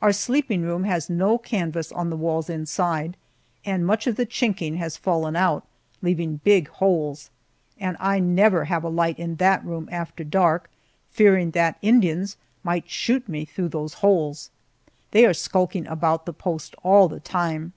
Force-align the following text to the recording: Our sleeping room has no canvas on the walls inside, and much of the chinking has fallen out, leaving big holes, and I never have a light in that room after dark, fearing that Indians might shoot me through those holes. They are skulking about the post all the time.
Our 0.00 0.12
sleeping 0.14 0.62
room 0.62 0.84
has 0.84 1.10
no 1.10 1.36
canvas 1.36 1.92
on 1.92 2.08
the 2.08 2.16
walls 2.16 2.48
inside, 2.48 3.18
and 3.66 3.84
much 3.86 4.06
of 4.06 4.16
the 4.16 4.24
chinking 4.24 4.76
has 4.76 4.96
fallen 4.96 5.36
out, 5.36 5.62
leaving 6.00 6.36
big 6.42 6.68
holes, 6.68 7.28
and 7.78 7.94
I 8.00 8.18
never 8.18 8.64
have 8.64 8.82
a 8.82 8.88
light 8.88 9.18
in 9.18 9.34
that 9.36 9.62
room 9.62 9.86
after 9.92 10.24
dark, 10.24 10.70
fearing 11.10 11.50
that 11.50 11.76
Indians 11.82 12.38
might 12.64 12.88
shoot 12.88 13.28
me 13.28 13.44
through 13.44 13.68
those 13.68 13.92
holes. 14.00 14.48
They 15.10 15.26
are 15.26 15.34
skulking 15.34 15.86
about 15.86 16.24
the 16.24 16.32
post 16.32 16.74
all 16.82 17.06
the 17.06 17.20
time. 17.20 17.74